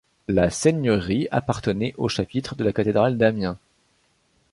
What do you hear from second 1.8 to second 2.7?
au chapitre de